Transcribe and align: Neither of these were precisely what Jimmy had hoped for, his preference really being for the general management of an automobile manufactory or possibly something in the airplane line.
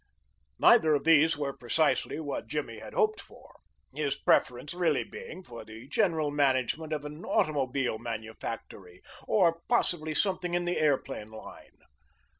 Neither 0.57 0.95
of 0.95 1.03
these 1.03 1.37
were 1.37 1.55
precisely 1.55 2.19
what 2.19 2.47
Jimmy 2.47 2.79
had 2.79 2.95
hoped 2.95 3.21
for, 3.21 3.53
his 3.93 4.15
preference 4.15 4.73
really 4.73 5.03
being 5.03 5.43
for 5.43 5.63
the 5.63 5.87
general 5.89 6.31
management 6.31 6.91
of 6.91 7.05
an 7.05 7.23
automobile 7.23 7.99
manufactory 7.99 9.03
or 9.27 9.61
possibly 9.69 10.15
something 10.15 10.55
in 10.55 10.65
the 10.65 10.79
airplane 10.79 11.29
line. 11.29 11.77